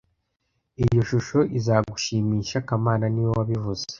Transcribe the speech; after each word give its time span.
Iyo 0.83 1.01
shusho 1.09 1.39
izagushimisha 1.59 2.57
kamana 2.67 3.05
niwe 3.13 3.31
wabivuze 3.37 3.83